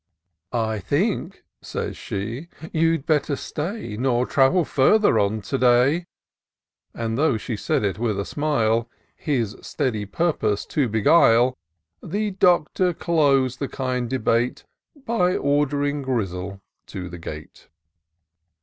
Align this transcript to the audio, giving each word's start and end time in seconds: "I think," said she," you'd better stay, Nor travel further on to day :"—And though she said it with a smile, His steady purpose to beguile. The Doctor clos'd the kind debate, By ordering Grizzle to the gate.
"I 0.71 0.79
think," 0.79 1.43
said 1.61 1.95
she," 1.95 2.47
you'd 2.73 3.05
better 3.05 3.35
stay, 3.35 3.95
Nor 3.97 4.25
travel 4.25 4.65
further 4.65 5.19
on 5.19 5.41
to 5.41 5.59
day 5.59 6.07
:"—And 6.95 7.19
though 7.19 7.37
she 7.37 7.55
said 7.55 7.83
it 7.83 7.99
with 7.99 8.19
a 8.19 8.25
smile, 8.25 8.89
His 9.15 9.55
steady 9.61 10.07
purpose 10.07 10.65
to 10.73 10.89
beguile. 10.89 11.55
The 12.01 12.31
Doctor 12.31 12.93
clos'd 12.95 13.59
the 13.59 13.67
kind 13.67 14.09
debate, 14.09 14.65
By 15.05 15.35
ordering 15.37 16.01
Grizzle 16.01 16.61
to 16.87 17.07
the 17.07 17.19
gate. 17.19 17.67